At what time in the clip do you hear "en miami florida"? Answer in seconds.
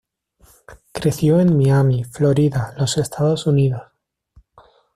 1.39-2.73